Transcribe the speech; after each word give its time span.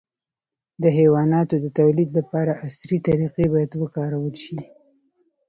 د 0.81 0.83
حیواناتو 0.97 1.55
د 1.63 1.65
تولید 1.79 2.09
لپاره 2.17 2.59
عصري 2.65 2.97
طریقې 3.07 3.45
باید 3.53 3.71
وکارول 3.81 4.33
شي. 4.43 4.59